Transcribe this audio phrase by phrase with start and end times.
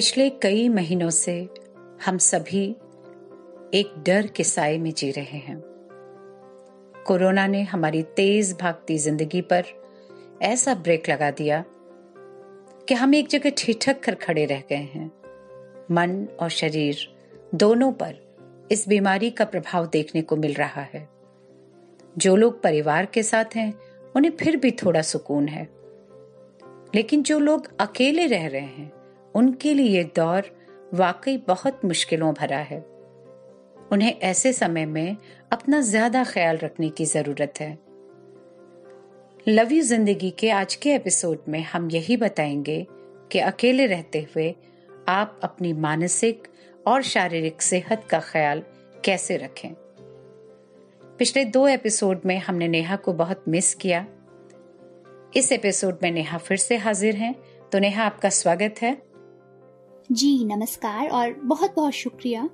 [0.00, 1.48] पिछले कई महीनों से
[2.06, 2.76] हम सभी
[3.74, 5.60] एक डर के साय में जी रहे हैं।
[7.06, 9.64] कोरोना ने हमारी तेज भागती ज़िंदगी पर
[10.42, 11.64] ऐसा ब्रेक लगा दिया
[12.88, 15.12] कि हम एक जगह ठिठक कर खड़े रह गए हैं।
[15.90, 16.96] मन और शरीर
[17.54, 18.14] दोनों पर
[18.72, 21.08] इस बीमारी का प्रभाव देखने को मिल रहा है।
[22.18, 23.74] जो लोग परिवार के साथ हैं,
[24.16, 25.68] उन्हें फिर भी थोड़ा सुकून है।
[26.94, 28.99] लेकिन जो लोग अकेले रह रहे हैं
[29.34, 30.50] उनके लिए ये दौर
[30.94, 32.78] वाकई बहुत मुश्किलों भरा है।
[33.92, 35.16] उन्हें ऐसे समय में
[35.52, 37.78] अपना ज़्यादा ख्याल रखने की ज़रूरत है।
[39.48, 42.86] लव यू ज़िंदगी के आज के एपिसोड में हम यही बताएँगे
[43.32, 44.54] कि अकेले रहते हुए
[45.08, 46.48] आप अपनी मानसिक
[46.86, 48.62] और शारीरिक सेहत का ख्याल
[49.04, 49.74] कैसे रखें।
[51.18, 54.06] पिछले दो एपिसोड में हमने नेहा को बहुत मिस किया।
[55.36, 57.34] इस एपिसोड में नेहा फिर से हाजिर हैं।
[57.72, 59.09] तो नेहा, आपका स्वागत है।
[60.12, 62.48] जी, नमस्कार और बहुत बहुत शुक्रिया।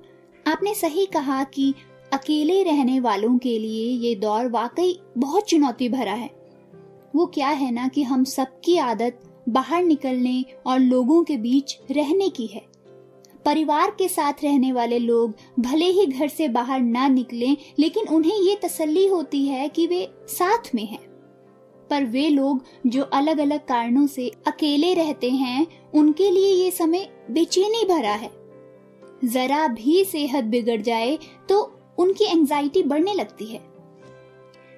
[0.47, 1.73] आपने सही कहा कि
[2.13, 6.29] अकेले रहने वालों के लिए ये दौर वाकई बहुत चुनौती भरा है।
[7.15, 9.19] वो क्या है ना कि हम सबकी आदत
[9.49, 12.61] बाहर निकलने और लोगों के बीच रहने की है।
[13.45, 18.39] परिवार के साथ रहने वाले लोग भले ही घर से बाहर ना निकलें, लेकिन उन्हें
[18.41, 21.06] ये तसल्ली होती है कि वे साथ में हैं।
[21.89, 27.07] पर वे लोग जो अलग अलग कारणों से अकेले रहते हैं, उनके लिए ये समय
[27.31, 28.31] बेचैनी भरा है।
[29.23, 31.17] जरा भी सेहत बिगड़ जाए
[31.49, 31.61] तो
[31.97, 33.61] उनकी एंजाइटी बढ़ने लगती है।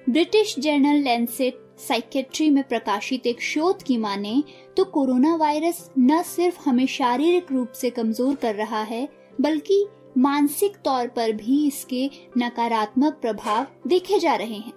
[0.06, 4.42] ब्रिटिश जर्नल लेंसेट साइकेट्री में प्रकाशित एक शोध की माने
[4.76, 9.08] तो कोरोना वायरस न सिर्फ़ हमें शारीरिक रूप से कमज़ोर कर रहा है,
[9.38, 9.84] बल्कि
[10.18, 12.08] मानसिक तौर पर भी इसके
[12.38, 14.72] नकारात्मक प्रभाव देखे जा रहे हैं।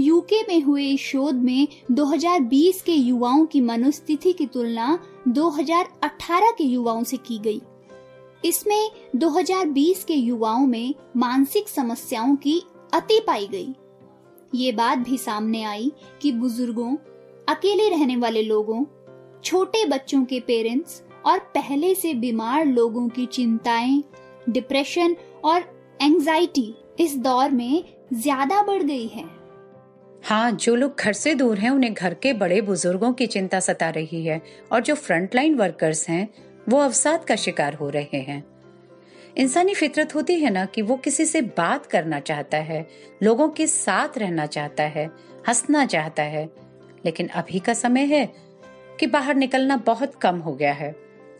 [0.00, 4.98] यूके में हुए इस शोध में 2020 के युवाओं की मनोस्थिति की तुलना
[5.28, 7.60] 2018 के युवाओं से की गई।
[8.44, 12.62] इसमें 2020 के युवाओं में मानसिक समस्याओं की
[12.94, 13.74] अति पाई गई।
[14.54, 15.92] ये बात भी सामने आई
[16.22, 16.96] कि बुज़ुर्गों,
[17.48, 18.84] अकेले रहने वाले लोगों,
[19.44, 24.02] छोटे बच्चों के पेरेंट्स और पहले से बीमार लोगों की चिंताएँ,
[24.48, 25.64] डिप्रेशन और
[26.02, 29.37] एंजाइटी इस दौर में ज़्यादा बढ़ गई है।
[30.24, 33.90] हाँ जो लोग घर से दूर हैं, उन्हें घर के बड़े बुज़ुर्गों की चिंता सता
[33.90, 34.42] रही है
[34.72, 36.28] और जो फ्रंटलाइन वर्कर्स हैं,
[36.68, 38.44] वो अवसाद का शिकार हो रहे हैं।
[39.36, 42.88] इंसानी फितरत होती है ना कि वो किसी से बात करना चाहता है,
[43.22, 45.10] लोगों के साथ रहना चाहता है,
[45.48, 46.48] हंसना चाहता है।
[47.04, 48.32] लेकिन अभी का समय है
[49.00, 50.96] कि बाहर निकलना बहुत कम हो गया है।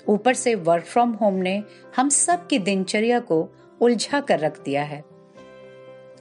[0.08, 1.62] ऊपर से वर्क फ्रॉम होम ने
[1.96, 3.48] हम सब की दिनचर्या को
[3.80, 5.17] उलझा कर रख दिया है।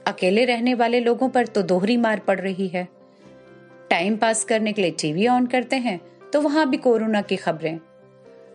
[0.08, 2.86] अकेले रहने वाले लोगों पर तो दोहरी मार पड़ रही है।
[3.90, 6.00] टाइम पास करने के लिए टीवी ऑन करते हैं
[6.32, 7.78] तो वहाँ भी कोरोना की खबरें।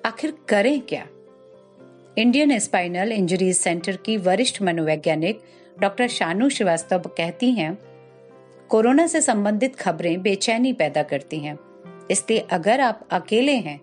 [0.05, 1.05] आखिर करें क्या?
[2.17, 5.41] इंडियन स्पाइनल इंजरीज सेंटर की वरिष्ठ मनोवैज्ञानिक
[5.79, 7.77] डॉक्टर शानू श्रीवास्तव कहती हैं,
[8.69, 11.57] कोरोना से संबंधित खबरें बेचैनी पैदा करती हैं।
[12.11, 13.79] इसलिए अगर आप अकेले हैं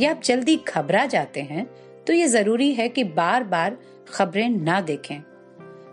[0.00, 1.66] या आप जल्दी घबरा जाते हैं
[2.06, 3.76] तो ये ज़रूरी है कि बार बार
[4.08, 5.20] खबरें ना देखें।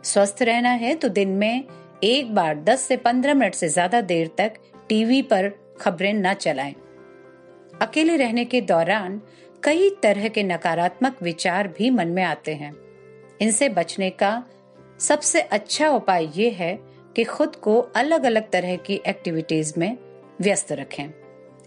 [0.07, 1.63] स्वस्थ रहना है तो दिन में
[2.03, 4.53] एक बार 10 से 15 मिनट से ज़्यादा देर तक
[4.89, 5.49] टीवी पर
[5.81, 6.75] खबरें न चलाएँ।
[7.81, 9.21] अकेले रहने के दौरान
[9.63, 12.73] कई तरह के नकारात्मक विचार भी मन में आते हैं।
[13.41, 14.31] इनसे बचने का
[14.99, 16.73] सबसे अच्छा उपाय ये है
[17.15, 19.97] कि खुद को अलग अलग तरह की एक्टिविटीज़ में
[20.41, 21.09] व्यस्त रखें।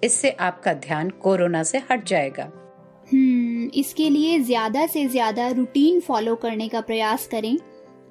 [0.04, 2.50] इससे आपका ध्यान कोरोना से हट जाएगा।
[3.08, 7.56] हम्म इसके लिए ज़्यादा से ज़्यादा रूटीन फॉलो करने का प्रयास करें।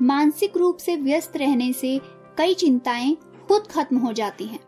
[0.01, 1.99] मानसिक रूप से व्यस्त रहने से
[2.37, 3.15] कई चिंताएँ
[3.47, 4.59] खुद खत्म हो जाती हैं।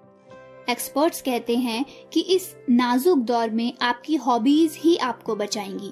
[0.69, 5.91] एक्सपर्ट्स कहते हैं कि इस नाजुक दौर में आपकी हॉबीज ही आपको बचाएँगी।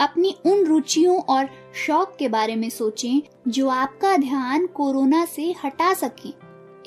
[0.00, 5.92] अपनी उन रुचियों और शौक के बारे में सोचें जो आपका ध्यान कोरोना से हटा
[5.94, 6.28] सके।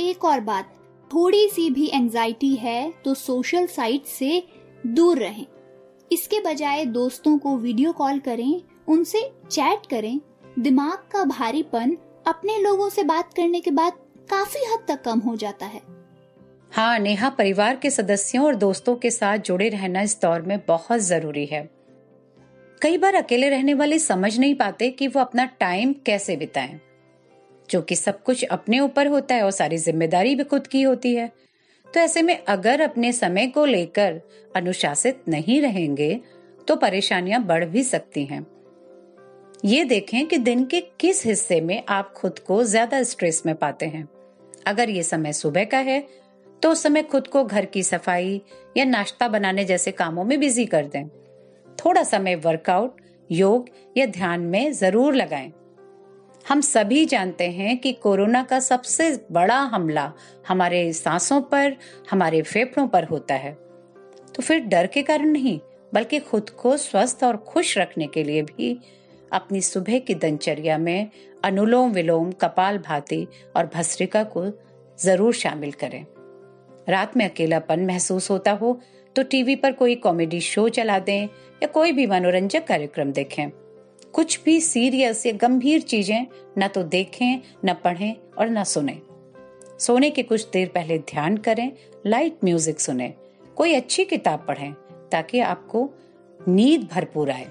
[0.04, 0.74] एक और बात
[1.12, 4.42] थोड़ी सी भी एंजाइटी है तो सोशल साइट से
[4.88, 5.46] दूर रहें।
[6.12, 9.22] इसके बजाय दोस्तों को वीडियो कॉल करें, उनसे
[9.52, 10.20] चैट करें
[10.58, 11.98] दिमाग का भारीपन
[12.28, 13.94] अपने लोगों से बात करने के बाद
[14.30, 15.82] काफ़ी हद तक कम हो जाता है।
[16.72, 21.00] हाँ नेहा परिवार के सदस्यों और दोस्तों के साथ जुड़े रहना इस दौर में बहुत
[21.00, 21.62] ज़रूरी है।
[22.82, 26.80] कई बार अकेले रहने वाले समझ नहीं पाते कि वो अपना टाइम कैसे बिताएँ,
[27.70, 31.14] जो कि सब कुछ अपने ऊपर होता है और सारी ज़िम्मेदारी भी खुद की होती
[31.16, 31.32] है।
[31.88, 34.22] तो ऐसे में अगर अपने समय को लेकर
[34.56, 36.20] अनुशासित नहीं रहेंगे
[36.68, 38.46] तो परेशानियाँ बढ़ भी सकती हैं।
[39.66, 43.86] ये देखें कि दिन के किस हिस्से में आप खुद को ज़्यादा स्ट्रेस में पाते
[43.86, 44.08] हैं।
[44.68, 46.00] अगर ये समय सुबह का है
[46.62, 48.42] तो उस समय खुद को घर की सफ़ाई
[48.78, 51.08] या नाश्ता बनाने जैसे कामों में बिज़ी कर दें।
[51.78, 55.52] थोड़ा समय वर्कआउट योग या ध्यान में ज़रूर लगाएँ।
[56.46, 60.12] हम सभी जानते हैं कि कोरोना का सबसे बड़ा हमला
[60.48, 61.76] हमारे सांसों पर,
[62.12, 63.54] हमारे फेफड़ों पर होता है।
[64.36, 65.60] तो फिर डर के कारण नहीं,
[65.94, 68.78] बल्कि खुद को स्वस्थ और खुश रखने के लिए भी
[69.36, 71.10] अपनी सुबह की दिनचर्या में
[71.44, 74.46] अनुलोम विलोम, कपाल भाती और भस्त्रिका को
[75.00, 76.06] ज़रूर शामिल करें।
[76.90, 78.80] रात में अकेलापन महसूस होता हो
[79.16, 83.50] तो टीवी पर कोई कॉमेडी शो चला दें या कोई भी मनोरंजक कार्यक्रम देखें।
[84.14, 86.26] कुछ भी सीरियस या गंभीर चीज़ें
[86.58, 88.98] न तो देखें, न पढ़ें और न सुने।
[89.80, 91.72] सोने के कुछ देर पहले ध्यान करें
[92.06, 93.14] लाइट म्यूज़िक सुने।
[93.58, 94.74] कोई अच्छी किताब पढ़ें
[95.12, 95.90] ताकि आपको
[96.40, 97.48] नींद भरपूर आए।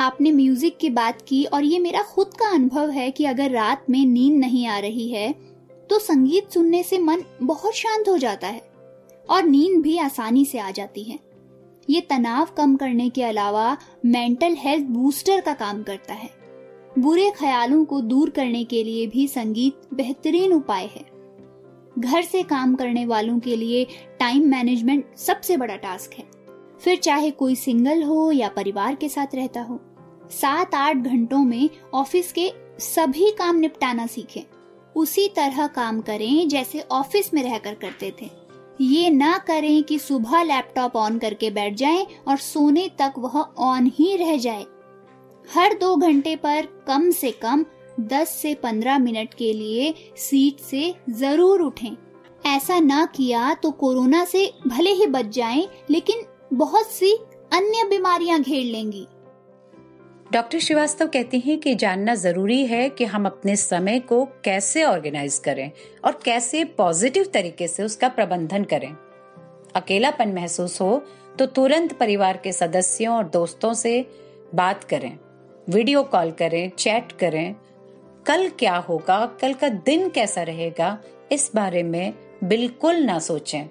[0.00, 3.84] आपने म्यूज़िक की बात की और ये मेरा खुद का अनुभव है कि अगर रात
[3.90, 5.32] में नींद नहीं आ रही है
[5.90, 8.62] तो संगीत सुनने से मन बहुत शांत हो जाता है
[9.28, 11.18] और नींद भी आसानी से आ जाती है।
[11.88, 13.76] ये तनाव कम करने के अलावा
[14.06, 16.30] मेंटल हेल्थ बूस्टर का काम करता है।
[16.98, 21.04] बुरे ख्यालों को दूर करने के लिए भी संगीत बेहतरीन उपाय है।
[21.98, 23.86] घर से काम करने वालों के लिए
[24.20, 26.24] टाइम मैनेजमेंट सबसे बड़ा टास्क है।
[26.80, 29.80] फिर चाहे कोई सिंगल हो या परिवार के साथ रहता हो
[30.30, 34.42] सात आठ घंटों में ऑफ़िस के सभी काम निपटाना सीखें।
[34.96, 38.30] उसी तरह काम करें जैसे ऑफ़िस में रहकर करते थे।
[38.80, 43.90] ये ना करें कि सुबह लैपटॉप ऑन करके बैठ जाएँ और सोने तक वह ऑन
[43.94, 44.64] ही रह जाए।
[45.48, 47.64] हर दो घंटे पर कम से कम
[48.00, 51.96] 10 से 15 मिनट के लिए सीट से ज़रूर उठें।
[52.46, 56.22] ऐसा ना किया तो कोरोना से भले ही बच जाएँ, लेकिन
[56.52, 57.12] बहुत सी
[57.52, 59.06] अन्य बीमारियाँ घेर लेंगी।
[60.30, 65.38] डॉक्टर श्रीवास्तव कहते हैं कि जानना ज़रूरी है कि हम अपने समय को कैसे ऑर्गेनाइज
[65.38, 65.70] करें
[66.04, 68.92] और कैसे पॉजिटिव तरीके से उसका प्रबंधन करें।
[69.74, 71.02] अकेलापन महसूस हो
[71.38, 74.04] तो तुरंत परिवार के सदस्यों और दोस्तों से
[74.54, 75.18] बात करें,
[75.68, 77.54] वीडियो कॉल करें, चैट करें।
[78.26, 80.98] कल क्या होगा, कल का दिन कैसा रहेगा,
[81.32, 83.68] इस बारे में बिल्कुल ना सोचें।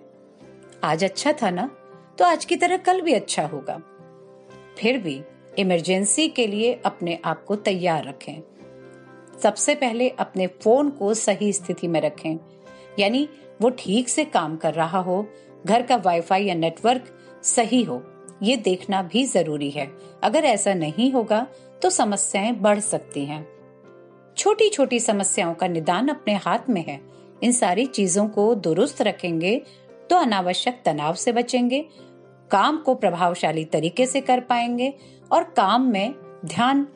[0.84, 1.70] आज अच्छा था ना?
[2.18, 3.82] तो आज की तरह कल भी अच्छा होगा।
[4.78, 5.22] फिर भी
[5.60, 8.42] इमरजेंसी के लिए अपने आप को तैयार रखें।
[9.44, 12.38] सबसे पहले अपने फ़ोन को सही स्थिति में रखें।
[13.00, 13.28] यानी
[13.62, 15.26] वो ठीक से काम कर रहा हो,
[15.66, 17.06] घर का वाईफाई या नेटवर्क
[17.44, 18.02] सही हो,
[18.44, 19.88] ये देखना भी ज़रूरी है।
[20.24, 21.48] अगर ऐसा नहीं होगा
[21.82, 23.48] तो समस्याएँ बढ़ सकती हैं।
[24.38, 27.00] छोटी छोटी समस्याओं का निदान अपने हाथ में है।
[27.44, 29.56] इन सारी चीज़ों को दुरुस्त रखेंगे
[30.10, 31.86] तो अनावश्यक तनाव से बचेंगे,
[32.52, 34.94] काम को प्रभावशाली तरीके से कर पाएँगे
[35.32, 36.16] और काम में
[36.46, 36.88] ध्यान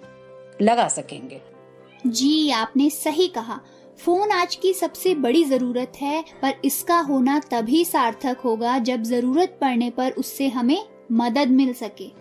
[0.61, 1.41] लगा सकेंगे।
[2.07, 3.59] जी, आपने सही कहा।
[4.05, 9.57] फ़ोन आज की सबसे बड़ी ज़रूरत है, पर इसका होना तभी सार्थक होगा जब ज़रूरत
[9.61, 12.11] पड़ने पर उससे हमें मदद मिल सके।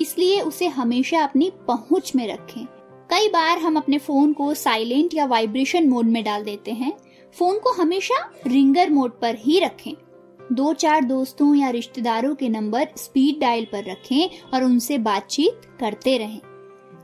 [0.00, 2.64] इसलिए उसे हमेशा अपनी पहुँच में रखें।
[3.10, 6.92] कई बार हम अपने फ़ोन को साइलेंट या वाइब्रेशन मोड में डाल देते हैं।
[7.38, 9.92] फ़ोन को हमेशा रिंगर मोड पर ही रखें।
[10.52, 16.16] दो चार दोस्तों या रिश्तेदारों के नंबर स्पीड डायल पर रखें और उनसे बातचीत करते
[16.18, 16.40] रहें।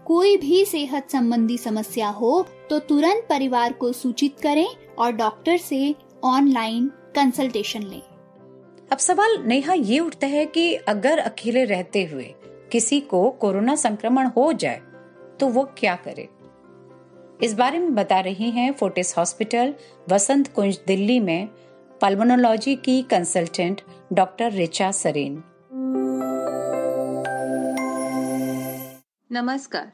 [0.07, 4.67] कोई भी सेहत संबंधी समस्या हो तो तुरंत परिवार को सूचित करें
[4.99, 5.95] और डॉक्टर से
[6.25, 8.03] ऑनलाइन कंसल्टेशन लें।
[8.93, 12.35] अब सवाल, नेहा, ये उठता है कि अगर अकेले रहते हुए
[12.73, 14.81] किसी को कोरोना संक्रमण हो जाए
[15.41, 16.29] तो वो क्या करे?
[17.43, 19.75] इस बारे में बता रही हैं फोर्टिस हॉस्पिटल,
[20.11, 21.49] वसंत कुंज, दिल्ली में
[22.03, 23.81] पल्मोनोलॉजी की कंसल्टेंट
[24.13, 25.33] डॉक्टर रिचा सरेन
[29.31, 29.91] नमस्कार।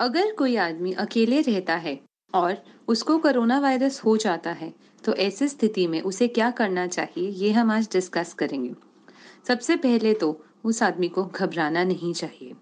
[0.00, 1.98] अगर कोई आदमी अकेले रहता है
[2.34, 2.56] और
[2.88, 4.72] उसको कोरोना वायरस हो जाता है
[5.04, 8.74] तो ऐसी स्थिति में उसे क्या करना चाहिए, ये हम आज डिस्कस करेंगे।
[9.48, 12.54] सबसे पहले तो उस आदमी को घबराना नहीं चाहिए।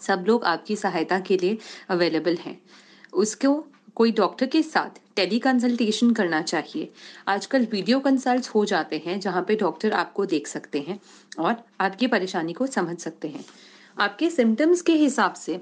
[0.00, 1.58] सब लोग आपकी सहायता के लिए
[1.88, 2.60] अवेलेबल हैं।
[3.12, 3.64] उसको
[3.96, 6.90] कोई डॉक्टर के साथ टेली कंसल्टेशन करना चाहिए।
[7.28, 10.98] आजकल वीडियो कंसल्ट हो जाते हैं जहाँ पे डॉक्टर आपको देख सकते हैं
[11.38, 13.44] और आपकी परेशानी को समझ सकते हैं।
[13.96, 15.60] आपके सिम्टम्स के हिसाब से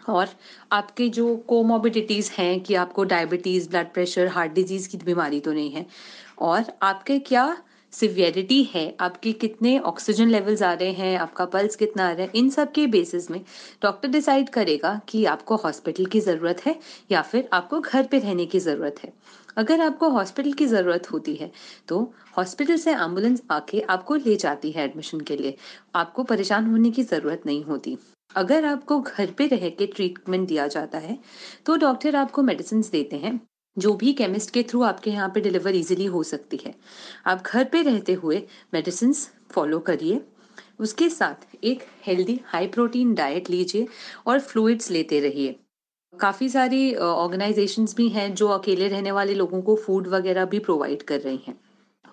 [0.00, 0.28] और
[0.72, 5.70] आपके जो कोमोबिडिटीज़ हैं कि आपको diabetes blood pressure heart disease की बीमारी तो नहीं
[5.70, 5.86] है
[6.40, 7.56] और आपके क्या
[7.92, 12.30] सिवियरिटी है, आपके कितने ऑक्सीजन लेवल्स आ रहे हैं, आपका पल्स कितना आ रहा है,
[12.34, 13.40] इन सब के बेसिस में
[13.82, 16.78] डॉक्टर डिसाइड करेगा कि आपको हॉस्पिटल की ज़रूरत है
[17.12, 19.12] या फिर आपको घर पे रहने की ज़रूरत है।
[19.56, 21.50] अगर आपको हॉस्पिटल की ज़रूरत होती है
[21.88, 22.00] तो
[22.36, 25.56] हॉस्पिटल से एंबुलेंस आके आपको ले जाती है एडमिशन के लिए।
[25.96, 27.96] आपको परेशान होने की ज़रूरत नहीं होती।
[28.30, 31.18] अगर आपको घर पे रह के ट्रीटमेंट दिया जाता है
[31.66, 33.40] तो डॉक्टर आपको मेडिसिन देते हैं।
[33.80, 36.74] जो भी केमिस्ट के थ्रू आपके यहाँ पे डिलीवर इजीली हो सकती है।
[37.26, 38.42] आप घर पे रहते हुए
[38.74, 39.12] मेडिसिन
[39.52, 40.20] फॉलो करिए।
[40.80, 43.86] उसके साथ एक हेल्दी हाई प्रोटीन डाइट लीजिए
[44.26, 45.56] और फ्लूइड्स लेते रहिए।
[46.12, 51.02] काफ़ी सारी ऑर्गेनाइजेशंस भी हैं जो अकेले रहने वाले लोगों को फ़ूड वगैरह भी प्रोवाइड
[51.02, 51.58] कर रही हैं।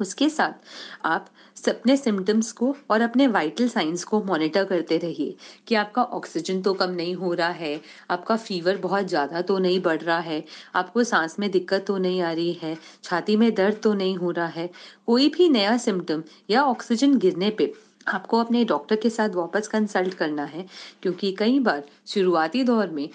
[0.02, 1.30] उसके साथ आप
[1.68, 5.36] अपने सिम्टम्स को और अपने वाइटल साइंस को मॉनिटर करते रहिए
[5.68, 9.80] कि आपका ऑक्सीजन तो कम नहीं हो रहा है, आपका फीवर बहुत ज़्यादा तो नहीं
[9.82, 10.44] बढ़ रहा है,
[10.76, 14.32] आपको सांस में दिक्कत तो नहीं आ रही है, छाती में दर्द तो नहीं हो
[14.32, 14.70] रहा है,
[15.08, 17.74] कोई भी नया सिम्टम या ऑक्सीजन गिरने पे
[18.08, 20.66] आपको अपने डॉक्टर के साथ वापस कंसल्ट करना है,
[21.02, 23.10] क्योंकि कई बार शुरुआती दौर में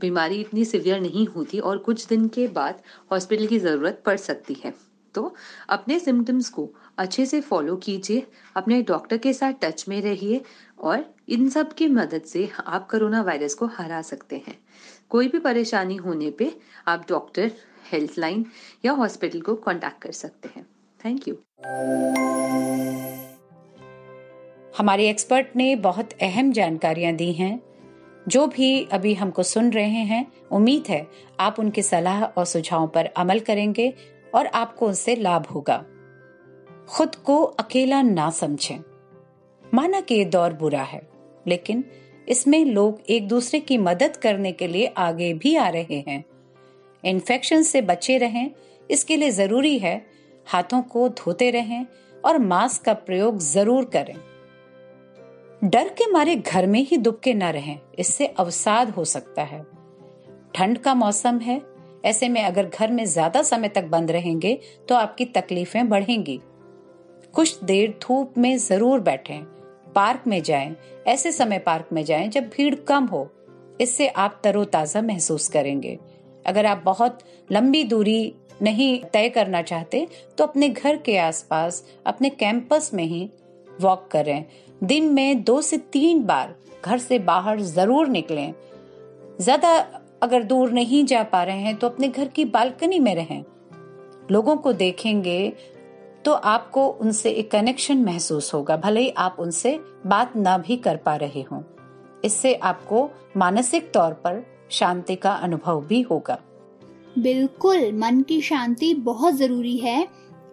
[0.00, 2.82] बीमारी इतनी सिवियर नहीं होती और कुछ दिन के बाद
[3.12, 4.74] हॉस्पिटल की ज़रूरत पड़ सकती है।
[5.14, 5.34] तो
[5.68, 8.26] अपने सिम्टम्स को अच्छे से फॉलो कीजिए,
[8.56, 10.40] अपने डॉक्टर के साथ टच में रहिए
[10.78, 14.58] और इन सब की मदद से आप कोरोना वायरस को हरा सकते हैं।
[15.08, 16.52] कोई भी परेशानी होने पे
[16.88, 17.52] आप डॉक्टर
[17.92, 18.46] हेल्थ लाइन
[18.84, 20.66] या हॉस्पिटल को कांटेक्ट कर सकते हैं।
[21.04, 21.34] थैंक यू
[24.78, 27.60] हमारे एक्सपर्ट ने बहुत अहम जानकारियाँ दी हैं।
[28.28, 31.06] जो भी अभी हमको सुन रहे हैं, उम्मीद है
[31.40, 33.94] आप उनकी सलाह और सुझावों पर अमल करेंगे।
[34.34, 35.84] और आपको उससे लाभ होगा।
[36.88, 38.78] खुद को अकेला ना समझें।
[39.64, 41.00] माना कि ये दौर बुरा है,
[41.46, 41.84] लेकिन
[42.28, 46.24] इसमें लोग एक दूसरे की मदद करने के लिए आगे भी आ रहे हैं।
[47.04, 48.50] इन्फेक्शन से बचे रहें,
[48.90, 49.94] इसके लिए ज़रूरी है
[50.46, 51.86] हाथों को धोते रहें
[52.24, 54.16] और मास्क का प्रयोग ज़रूर करें।
[55.62, 59.64] डर के मारे घर में ही दुबके न रहें, इससे अवसाद हो सकता है।
[60.54, 61.60] ठंड का मौसम है
[62.04, 66.40] ऐसे में अगर घर में ज़्यादा समय तक बंद रहेंगे तो आपकी तकलीफें बढ़ेंगी।
[67.34, 69.42] कुछ देर धूप में ज़रूर बैठें,
[69.94, 70.74] पार्क में जाएँ,
[71.06, 73.28] ऐसे समय पार्क में जाएँ जब भीड़ कम हो।
[73.80, 75.98] इससे आप तरोताजा महसूस करेंगे।
[76.44, 77.18] अगर आप बहुत
[77.50, 80.06] लंबी दूरी नहीं तय करना चाहते
[80.38, 83.28] तो अपने घर के आसपास, अपने कैंपस में ही
[83.80, 84.44] वॉक करें।
[84.82, 86.54] दिन में दो से तीन बार
[86.84, 88.52] घर से बाहर ज़रूर निकलें।
[89.40, 89.78] ज़्यादा
[90.22, 93.44] अगर दूर नहीं जा पा रहे हैं तो अपने घर की बालकनी में रहें।
[94.30, 95.52] लोगों को देखेंगे
[96.24, 100.96] तो आपको उनसे एक कनेक्शन महसूस होगा, भले ही आप उनसे बात ना भी कर
[100.96, 101.62] पा रहे हो।
[102.24, 106.38] इससे आपको मानसिक तौर पर शांति का अनुभव भी होगा।
[107.18, 110.06] बिल्कुल, मन की शांति बहुत ज़रूरी है।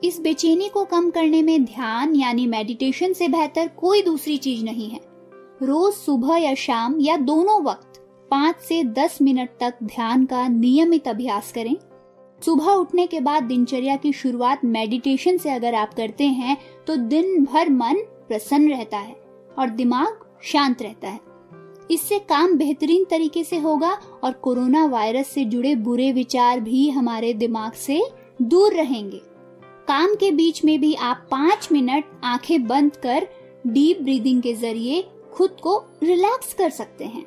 [0.04, 4.90] इस बेचैनी को कम करने में ध्यान यानी मेडिटेशन से बेहतर कोई दूसरी चीज़ नहीं
[4.90, 5.00] है।
[5.64, 7.87] रोज सुबह या शाम या दोनों वक्त
[8.32, 11.76] पाँच से दस मिनट तक ध्यान का नियमित अभ्यास करें।
[12.42, 16.58] सुबह उठने के बाद दिनचर्या की शुरुआत मेडिटेशन से अगर आप करते हैं
[16.88, 19.16] तो दिन भर मन प्रसन्न रहता है
[19.60, 21.20] और दिमाग शांत रहता है।
[21.92, 23.92] इससे काम बेहतरीन तरीके से होगा
[24.24, 28.02] और कोरोना वायरस से जुड़े बुरे विचार भी हमारे दिमाग से
[28.42, 29.22] दूर रहेंगे।
[29.88, 33.28] काम के बीच में भी आप पाँच मिनट आँखें बंद कर
[33.68, 35.02] डीप ब्रीदिंग के ज़रिए
[35.34, 37.26] खुद को रिलैक्स कर सकते हैं।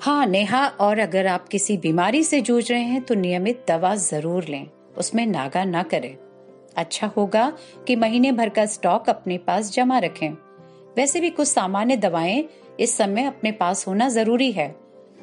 [0.00, 4.44] हाँ नेहा, और अगर आप किसी बीमारी से जूझ रहे हैं तो नियमित दवा ज़रूर
[4.44, 4.66] लें।
[4.98, 6.16] उसमें नागा ना करें।
[6.76, 7.52] अच्छा होगा
[7.86, 10.30] कि महीने भर का स्टॉक अपने पास जमा रखें।
[10.96, 12.44] वैसे भी कुछ सामान्य दवाएँ
[12.80, 14.74] इस समय अपने पास होना ज़रूरी है।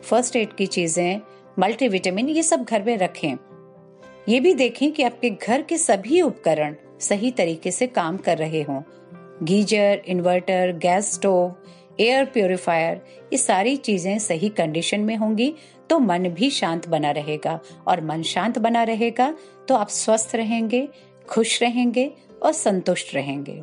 [0.03, 1.19] फ़र्स्ट एड की चीज़ें,
[1.59, 3.37] मल्टीविटामिन, ये सब घर में रखें।
[4.29, 8.61] ये भी देखें कि आपके घर के सभी उपकरण सही तरीके से काम कर रहे
[8.61, 8.81] हों।
[9.43, 11.55] Geyser, inverter, gas stove
[11.99, 13.01] air purifier,
[13.33, 15.53] ये सारी चीज़ें सही कंडीशन में होंगी
[15.89, 19.33] तो मन भी शांत बना रहेगा। और मन शांत बना रहेगा
[19.67, 20.87] तो आप स्वस्थ रहेंगे,
[21.27, 22.11] खुश रहेंगे
[22.43, 23.61] और संतुष्ट रहेंगे।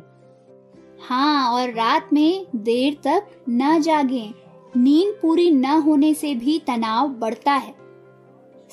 [1.01, 4.29] हाँ और रात में देर तक न जागे।
[4.73, 7.73] नींद पूरी न होने से भी तनाव बढ़ता है।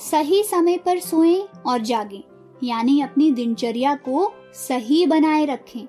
[0.01, 2.23] सही समय पर सोएँ और जागें,
[2.63, 5.87] यानी अपनी दिनचर्या को सही बनाए रखें।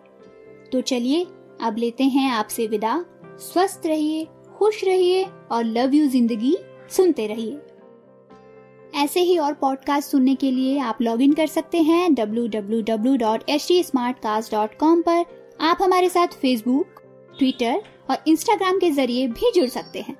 [0.71, 1.25] तो चलिए,
[1.61, 2.93] अब लेते हैं आपसे विदा।
[3.41, 6.57] स्वस्थ रहिए, खुश रहिए और लव यू ज़िंदगी
[6.89, 7.59] सुनते रहिए।
[8.95, 15.25] ऐसे ही और पॉडकास्ट सुनने के लिए आप लॉग इन कर सकते हैं www.htsmartcast.com पर।
[15.61, 16.85] आप हमारे साथ फेसबुक
[17.39, 20.17] ट्विटर और इंस्टाग्राम के ज़रिए भी जुड़ सकते हैं।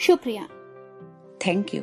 [0.00, 0.48] शुक्रिया।
[1.46, 1.82] Thank you